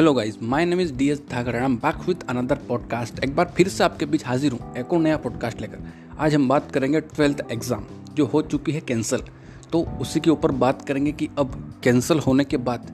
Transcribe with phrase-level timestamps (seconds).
[0.00, 3.34] Hello guys my name is D S Dhagar I am back with another podcast एक
[3.36, 5.78] बार फिर से आपके बीच हाजिर हूँ, एक और नया पॉडकास्ट लेकर।
[6.18, 7.84] आज हम बात करेंगे ट्वेल्थ एग्ज़ाम
[8.16, 9.24] जो हो चुकी है कैंसिल
[9.72, 11.52] तो उसी के ऊपर बात करेंगे कि अब
[11.84, 12.88] कैंसिल होने के बाद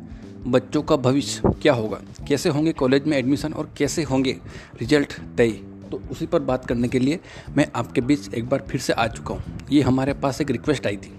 [0.46, 2.00] बच्चों का भविष्य क्या होगा?
[2.28, 4.36] कैसे होंगे कॉलेज में एडमिशन और कैसे होंगे
[4.80, 5.50] रिज़ल्ट तय?
[5.90, 7.20] तो उसी पर बात करने के लिए
[7.56, 10.86] मैं आपके बीच एक बार फिर से आ चुका हूँ। ये हमारे पास एक रिक्वेस्ट
[10.86, 11.12] आई थी।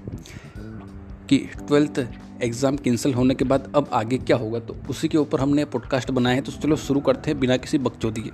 [1.29, 1.99] कि ट्वेल्थ
[2.43, 4.59] एग्ज़ाम कैंसिल होने के बाद अब आगे क्या होगा?
[4.59, 7.77] तो उसी के ऊपर हमने पॉडकास्ट बनाया है तो चलो शुरू करते हैं बिना किसी
[7.79, 8.29] बकचोदी के।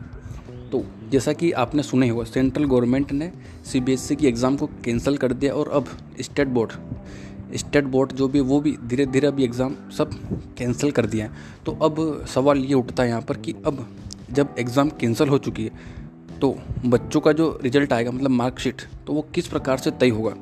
[0.70, 3.32] तो जैसा कि आपने सुने हुआ सेंट्रल गवर्नमेंट ने
[3.66, 5.88] सीबीएसई की एग्ज़ाम को कैंसिल कर दिया और अब
[6.22, 6.72] स्टेट बोर्ड
[7.56, 10.12] स्टेट बोर्ड जो भी, वो भी धीरे धीरे अभी एग्ज़ाम सब
[10.58, 11.32] कैंसिल कर दिया है।
[11.66, 13.86] तो अब सवाल ये उठता है यहाँ पर कि अब
[14.32, 16.02] जब एग्ज़ाम कैंसिल हो चुकी है
[16.42, 20.34] तो बच्चों का जो रिज़ल्ट आएगा मतलब मार्कशीट तो वो किस प्रकार से तय होगा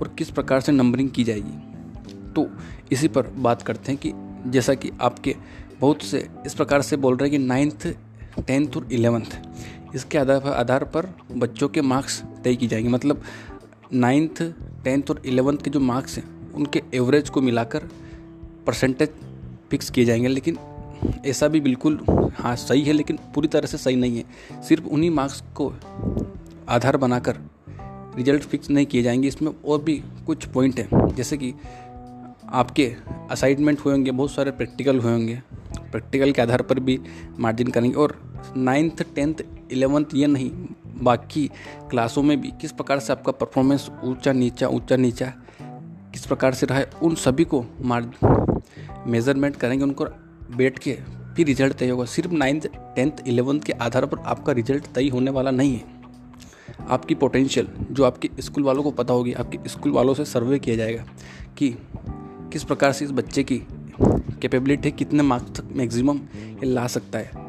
[0.00, 1.69] और किस प्रकार से नंबरिंग की जाएगी?
[2.34, 2.48] तो
[2.92, 4.12] इसी पर बात करते हैं कि
[4.50, 5.36] जैसा कि आपके
[5.80, 7.86] बहुत से इस प्रकार से बोल रहे हैं कि नाइन्थ
[8.46, 9.38] टेंथ और इलेवेंथ
[9.94, 13.22] इसके आधार पर आधार पर बच्चों के मार्क्स तय की जाएँगे। मतलब
[13.92, 14.42] नाइन्थ
[14.84, 17.88] टेंथ और इलेवेंथ के जो मार्क्स हैं, उनके एवरेज को मिलाकर
[18.66, 19.08] परसेंटेज
[19.70, 20.58] फिक्स किए जाएँगे। लेकिन
[21.26, 22.00] ऐसा भी बिल्कुल
[22.34, 25.72] हाँ सही है, लेकिन पूरी तरह से सही नहीं है। सिर्फ़ उन्हीं मार्क्स को
[26.68, 27.36] आधार बनाकर
[28.16, 31.54] रिज़ल्ट फिक्स नहीं किए जाएँगे। इसमें और भी कुछ पॉइंट हैं, जैसे कि
[32.52, 32.92] आपके
[33.30, 35.40] असाइनमेंट हुए होंगे, बहुत सारे प्रैक्टिकल हुए होंगे।
[35.92, 36.98] प्रैक्टिकल के आधार पर भी
[37.38, 38.16] मार्जिन करेंगे और
[38.56, 39.34] नाइन्थ टेंथ
[39.72, 40.50] इलेवंथ ये नहीं,
[41.02, 41.46] बाकी
[41.90, 45.32] क्लासों में भी किस प्रकार से आपका परफॉर्मेंस ऊँचा, नीचा ऊँचा, नीचा,
[46.12, 48.10] किस प्रकार से रहा है, उन सभी को मार
[49.06, 50.04] मेज़रमेंट करेंगे उनको
[50.56, 50.98] बैठ के
[51.36, 55.30] फिर रिज़ल्ट तय होगा। सिर्फ़ नाइन्थ टेंथ इलेवंथ के आधार पर आपका रिज़ल्ट तय होने
[55.30, 55.98] वाला नहीं है।
[56.88, 60.76] आपकी पोटेंशियल जो आपके स्कूल वालों को पता होगी, आपके स्कूल वालों से सर्वे किया
[60.76, 61.04] जाएगा
[61.58, 61.74] कि
[62.52, 63.58] किस प्रकार से इस बच्चे की
[64.00, 67.48] कैपेबिलिटी कितने मार्क्स तक मैक्सिमम ये ला सकता है?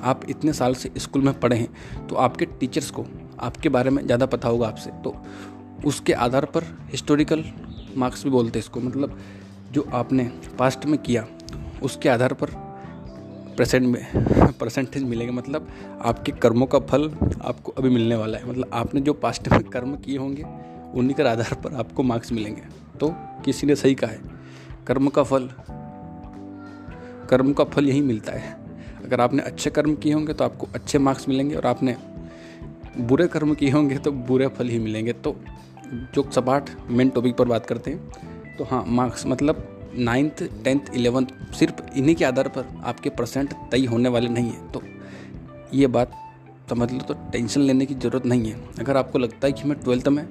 [0.00, 3.04] आप इतने साल से स्कूल में पढ़े हैं तो आपके टीचर्स को
[3.40, 5.14] आपके बारे में ज़्यादा पता होगा आपसे। तो
[5.86, 7.44] उसके आधार पर हिस्टोरिकल
[7.96, 9.18] मार्क्स भी बोलते हैं इसको मतलब
[9.72, 11.26] जो आपने पास्ट में किया,
[11.82, 12.50] उसके आधार पर
[13.56, 15.68] प्रेजेंट में परसेंटेज मिलेगा। मतलब
[16.02, 17.10] आपके कर्मों का फल
[17.42, 20.44] आपको अभी मिलने वाला है। मतलब आपने जो पास्ट में कर्म किए होंगे,
[20.94, 22.62] उन्हीं के आधार पर आपको मार्क्स मिलेंगे।
[23.00, 24.36] तो किसी ने सही कहा है।
[24.88, 25.48] कर्म का फल।
[27.30, 28.52] कर्म का फल यही मिलता है।
[29.04, 31.96] अगर आपने अच्छे कर्म किए होंगे तो आपको अच्छे मार्क्स मिलेंगे और आपने
[33.00, 35.36] बुरे कर्म किए होंगे तो बुरे फल ही मिलेंगे। तो
[36.14, 39.62] जो सपाट मेन टॉपिक पर बात करते हैं तो हाँ मार्क्स मतलब
[39.96, 44.70] नाइन्थ टेंथ इलेवंथ सिर्फ़ इन्हीं के आधार पर आपके परसेंट तय होने वाले नहीं है।
[44.72, 44.82] तो
[45.74, 46.12] ये बात
[46.70, 49.78] समझ लो तो टेंशन लेने की ज़रूरत नहीं है। अगर आपको लगता है कि मैं
[49.80, 50.26] ट्वेल्थ में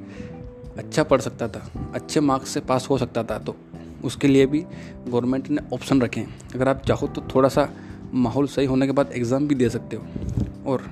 [0.78, 3.56] अच्छा पढ़ सकता था, अच्छे मार्क्स से पास हो सकता था तो
[4.04, 4.60] उसके लिए भी
[5.08, 7.70] गवर्नमेंट ने ऑप्शन रखे हैं। अगर आप चाहो तो थोड़ा सा
[8.16, 10.84] माहौल सही होने के बाद एग्ज़ाम भी दे सकते हो। और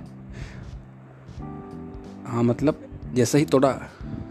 [2.26, 2.80] हाँ मतलब
[3.16, 3.80] जैसे ही थोड़ा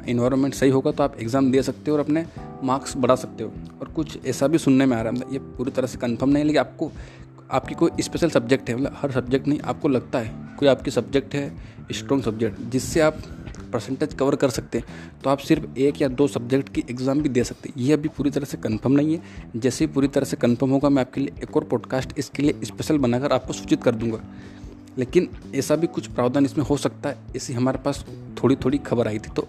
[0.09, 2.25] इन्वायरमेंट सही होगा तो आप एग्ज़ाम दे सकते हो और अपने
[2.63, 5.39] मार्क्स बढ़ा सकते हो। और कुछ ऐसा भी सुनने में आ रहा है मतलब ये
[5.57, 6.91] पूरी तरह से कंफर्म नहीं है, लेकिन आपको,
[7.51, 11.35] आपकी कोई स्पेशल सब्जेक्ट है मतलब हर सब्जेक्ट नहीं, आपको लगता है, कोई आपकी सब्जेक्ट
[11.35, 11.53] है
[11.93, 13.19] स्ट्रॉन्ग सब्जेक्ट जिससे आप
[13.75, 17.29] परसेंटेज कवर कर सकते हैं। तो आप सिर्फ़ एक या दो सब्जेक्ट की एग्ज़ाम भी
[17.31, 20.25] दे सकते हैं। ये अभी पूरी तरह से कंफर्म नहीं है। जैसे ही पूरी तरह
[20.25, 23.83] से कंफर्म होगा, मैं आपके लिए एक और पॉडकास्ट इसके लिए स्पेशल बनाकर आपको सूचित
[23.83, 24.21] कर दूँगा।
[24.99, 28.05] लेकिन ऐसा भी कुछ प्रावधान इसमें हो सकता है। ऐसी हमारे पास
[28.43, 29.47] थोड़ी थोड़ी खबर आई थी। तो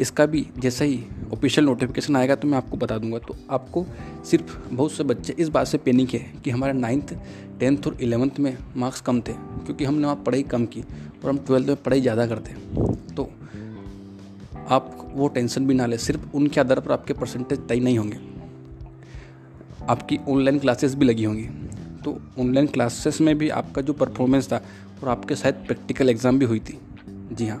[0.00, 0.98] इसका भी जैसा ही
[1.32, 3.84] ऑफिशियल नोटिफिकेशन आएगा तो मैं आपको बता दूँगा। तो आपको
[4.30, 7.14] सिर्फ़ बहुत से बच्चे इस बात से पेनिक है कि हमारे नाइन्थ
[7.60, 11.38] टेंथ और इलेवंथ में मार्क्स कम थे। क्योंकि हमने वहाँ पढ़ाई कम की और हम
[11.38, 12.54] ट्वेल्थ में पढ़ाई ज़्यादा करते
[13.14, 13.30] तो
[14.68, 18.18] आप वो टेंशन भी ना लें। सिर्फ़ उनके आधार पर आपके परसेंटेज तय नहीं होंगे।
[19.88, 21.48] आपकी ऑनलाइन क्लासेस भी लगी होंगी।
[22.04, 24.62] तो ऑनलाइन क्लासेस में भी आपका जो परफॉर्मेंस था
[25.02, 26.78] और आपके शायद प्रैक्टिकल एग्ज़ाम भी हुई थी।
[27.32, 27.58] जी हाँ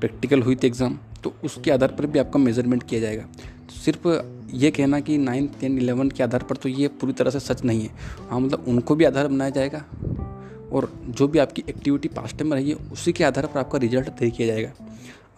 [0.00, 4.08] प्रैक्टिकल हुई थी एग्ज़ाम तो उसके आधार पर भी आपका मेज़रमेंट किया जाएगा। तो सिर्फ़
[4.54, 7.64] ये कहना कि नाइन्थ टेन इलेवन के आधार पर तो ये पूरी तरह से सच
[7.64, 7.90] नहीं है।
[8.30, 9.84] हाँ मतलब उनको भी आधार बनाया जाएगा
[10.72, 14.08] और जो भी आपकी एक्टिविटी पास्ट में रही है, उसी के आधार पर आपका रिज़ल्ट
[14.10, 14.70] तय किया जाएगा।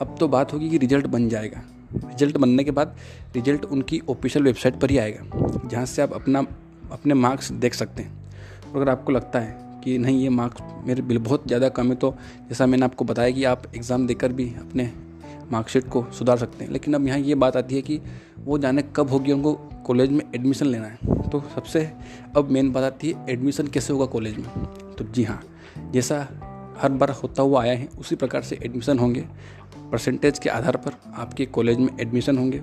[0.00, 1.62] अब तो बात होगी कि रिज़ल्ट बन जाएगा।
[1.94, 2.94] रिज़ल्ट बनने के बाद
[3.34, 6.40] रिज़ल्ट उनकी ऑफिशियल वेबसाइट पर ही आएगा, जहाँ से आप अपना,
[6.92, 8.12] अपने मार्क्स देख सकते हैं।
[8.64, 11.94] और अगर आपको लगता है कि नहीं, ये मार्क्स मेरे बिल बहुत ज़्यादा कम है
[11.96, 12.14] तो
[12.48, 14.90] जैसा मैंने आपको बताया कि आप एग्ज़ाम देकर भी अपने
[15.52, 18.00] मार्कशीट को सुधार सकते हैं। लेकिन अब यहाँ ये बात आती है कि
[18.38, 19.54] वो जाने कब होगी, उनको
[19.86, 21.90] कॉलेज में एडमिशन लेना है। तो सबसे
[22.36, 24.48] अब मेन बात आती है, एडमिशन कैसे होगा कॉलेज में?
[24.98, 25.42] तो जी हाँ
[25.92, 26.26] जैसा
[26.78, 29.24] हर बार होता हुआ आया है, उसी प्रकार से एडमिशन होंगे।
[29.92, 32.58] परसेंटेज के आधार पर आपके कॉलेज में एडमिशन होंगे।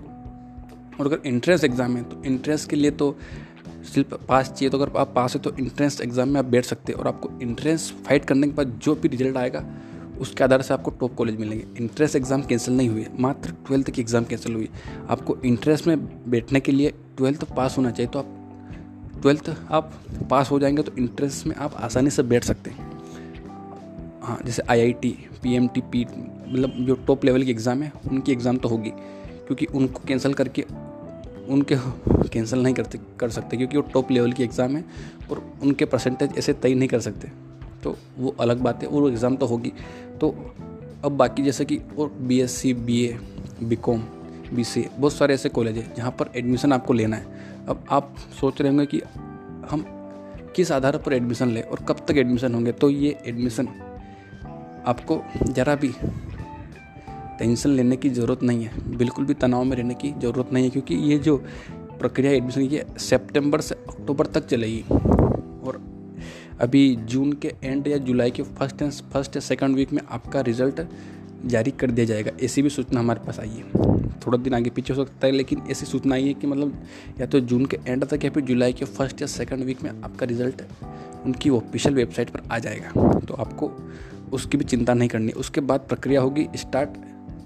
[0.99, 3.15] और अगर इंट्रेंस एग्ज़ाम है तो इंट्रेंस के लिए तो
[3.85, 6.91] सिर्फ़ पास चाहिए तो अगर आप पास है तो इंट्रेंस एग्ज़ाम में आप बैठ सकते
[6.91, 9.63] हैं। और आपको इंट्रेंस फाइट करने के बाद जो भी रिज़ल्ट आएगा,
[10.19, 14.01] उसके आधार से आपको टॉप कॉलेज मिलेंगे। इंट्रेंस एग्ज़ाम कैंसिल नहीं हुई, मात्र ट्वेल्थ की
[14.01, 14.69] एग्ज़ाम कैंसिल हुई।
[15.09, 18.33] आपको इंट्रेंस में बैठने के लिए ट्वेल्थ पास होना चाहिए तो आप
[19.21, 19.93] ट्वेल्थ आप
[20.29, 22.86] पास हो जाएँगे तो इंट्रेंस में आप आसानी से बैठ सकते हैं।
[24.47, 25.09] जैसे I I T
[25.43, 28.89] P M T P मतलब जो टॉप लेवल की एग्ज़ाम है, उनकी एग्ज़ाम तो होगी,
[29.47, 30.65] क्योंकि उनको कैंसिल करके,
[31.49, 31.75] उनके
[32.29, 34.83] कैंसिल नहीं करते, कर सकते, क्योंकि वो टॉप लेवल की एग्ज़ाम है
[35.31, 37.31] और उनके परसेंटेज ऐसे तय नहीं कर सकते।
[37.83, 39.71] तो वो अलग बात है, और वो एग्ज़ाम तो होगी।
[40.21, 40.29] तो
[41.05, 43.17] अब बाकी जैसे कि, और B S C B A
[43.61, 44.03] B com
[44.53, 47.83] B C A बहुत सारे ऐसे कॉलेज हैं जहाँ पर एडमिशन आपको लेना है। अब
[47.91, 49.01] आप सोच रहे होंगे कि
[49.71, 49.85] हम
[50.55, 53.67] किस आधार पर एडमिशन लें और कब तक एडमिशन होंगे तो ये एडमिशन
[54.87, 55.93] आपको ज़रा भी
[57.39, 60.69] टेंशन लेने की ज़रूरत नहीं है। बिल्कुल भी तनाव में रहने की ज़रूरत नहीं है,
[60.69, 61.35] क्योंकि ये जो
[61.99, 64.81] प्रक्रिया एडमिशन की सितंबर से अक्टूबर तक चलेगी।
[65.67, 65.81] और
[66.61, 70.41] अभी जून के एंड या जुलाई के फ़र्स्ट एंड फ़र्स्ट या सेकेंड वीक में आपका
[70.41, 70.81] रिज़ल्ट
[71.45, 73.85] जारी कर दिया जाएगा। ऐसी भी सूचना हमारे पास आई है।
[74.19, 76.83] थोड़ा दिन आगे पीछे हो सकता है, लेकिन ऐसी सूचना आई है कि मतलब
[77.19, 79.89] या तो जून के एंड तक या फिर जुलाई के फ़र्स्ट या सेकेंड वीक में
[79.91, 80.61] आपका रिज़ल्ट
[81.25, 83.71] उनकी ऑफिशियल वेबसाइट पर आ जाएगा। तो आपको
[84.33, 86.89] उसकी भी चिंता नहीं करनी। उसके बाद प्रक्रिया होगी स्टार्ट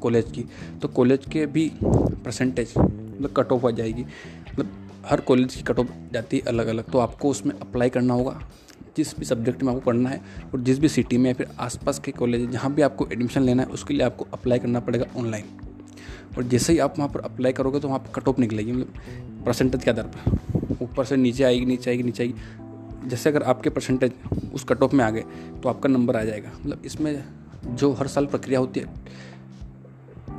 [0.02, 0.46] कॉलेज की।
[0.82, 5.80] तो कॉलेज के भी परसेंटेज मतलब कट ऑफ़ आ जाएगी। मतलब हर कॉलेज की कट
[5.80, 8.40] ऑफ़ जाती है अलग अलग तो आपको उसमें अप्लाई करना होगा।
[8.98, 10.22] जिस भी सब्जेक्ट में आपको पढ़ना है
[10.54, 13.64] और जिस भी सिटी में या फिर आसपास के कॉलेज जहाँ भी आपको एडमिशन लेना
[13.64, 15.46] है, उसके लिए आपको अप्लाई करना पड़ेगा ऑनलाइन
[16.38, 19.44] और जैसे ही आप वहाँ पर अप्लाई करोगे तो वहाँ पर कट ऑफ़ निकलेगी। मतलब
[19.46, 22.34] परसेंटेज के आधार पर। ऊपर से नीचे आएगी नीचे आएगी नीचे आएगी।
[23.06, 24.12] जैसे अगर आपके परसेंटेज
[24.54, 25.24] उस कट ऑफ़ में आ गए
[25.64, 27.24] तो आपका नंबर आ जाएगा। मतलब इसमें
[27.66, 28.94] जो हर साल प्रक्रिया होती है,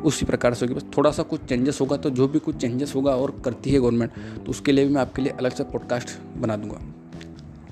[0.05, 2.94] उसी प्रकार से होगी। बस थोड़ा सा कुछ चेंजेस होगा तो जो भी कुछ चेंजेस
[2.94, 4.12] होगा और करती है गवर्नमेंट
[4.44, 6.79] तो उसके लिए भी मैं आपके लिए अलग से पॉडकास्ट बना दूँगा।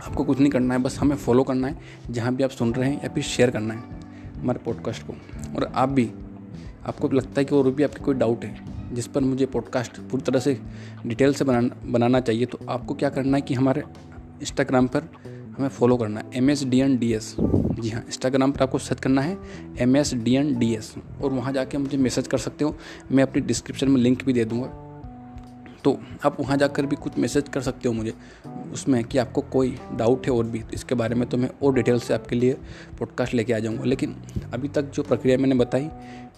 [0.01, 1.79] आपको कुछ नहीं करना है, बस हमें फॉलो करना है,
[2.11, 4.01] जहाँ भी आप सुन रहे हैं या फिर शेयर करना है
[4.35, 5.13] हमारे पॉडकास्ट को।
[5.57, 6.11] और आप भी,
[6.85, 10.23] आपको लगता है कि और भी आपके कोई डाउट है, जिस पर मुझे पॉडकास्ट पूरी
[10.23, 10.59] तरह से
[11.07, 13.83] डिटेल से बनाना बनाना चाहिए तो आपको क्या करना है कि हमारे
[14.41, 15.09] इंस्टाग्राम पर
[15.59, 18.79] हमें फॉलो करना है। M S D N D S जी हाँ इंस्टाग्राम पर आपको
[18.79, 19.39] सर्च करना है।
[19.79, 22.77] M S D N D S और वहाँ जाके मुझे मैसेज कर सकते हो।
[23.13, 24.90] मैं अपनी डिस्क्रिप्शन में लिंक भी दे दूँगा।
[25.85, 28.13] तो आप वहाँ जाकर भी कुछ मैसेज कर सकते हो मुझे।
[28.73, 31.75] उसमें कि आपको कोई डाउट है और भी तो इसके बारे में तो मैं और
[31.75, 32.57] डिटेल से आपके लिए
[32.99, 34.15] पॉडकास्ट लेके आ जाऊँगा। लेकिन
[34.55, 35.89] अभी तक जो प्रक्रिया मैंने बताई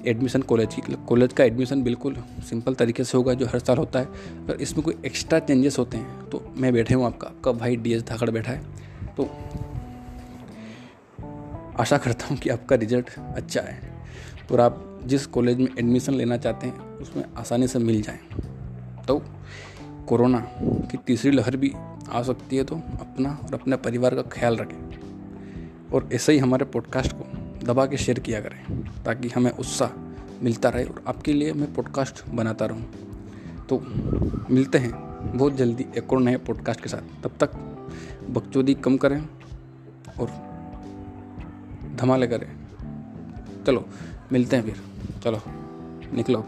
[0.07, 2.17] एडमिशन कॉलेज की कॉलेज का एडमिशन बिल्कुल
[2.49, 4.07] सिंपल तरीके से होगा, जो हर साल होता है।
[4.45, 7.93] अगर इसमें कोई एक्स्ट्रा चेंजेस होते हैं तो मैं बैठे हूँ आपका आपका भाई डी
[7.93, 8.63] एस धाकड़ बैठा है।
[9.17, 9.29] तो
[11.81, 13.81] आशा करता हूँ कि आपका रिज़ल्ट अच्छा है।
[14.53, 18.19] और आप जिस कॉलेज में एडमिशन लेना चाहते हैं, उसमें आसानी से मिल जाए।
[19.09, 19.23] तो
[20.09, 21.73] कोरोना की तीसरी लहर भी
[22.11, 25.03] आ सकती है तो अपना और अपने परिवार का ख्याल रखें
[25.93, 27.25] और ऐसे ही हमारे पॉडकास्ट को
[27.67, 29.89] दबा के शेयर किया करें ताकि हमें उत्साह
[30.43, 32.91] मिलता रहे और आपके लिए मैं पॉडकास्ट बनाता रहूँ।
[33.69, 33.83] तो
[34.51, 34.93] मिलते हैं
[35.39, 37.53] बहुत जल्दी एक और नए पॉडकास्ट के साथ। तब तक
[38.31, 39.29] बकचोदी कम करें
[40.21, 40.31] और
[41.95, 42.57] धमाले करें।
[43.67, 43.89] चलो,
[44.33, 44.83] मिलते हैं फिर।
[45.25, 45.41] चलो,
[46.17, 46.47] निकलो।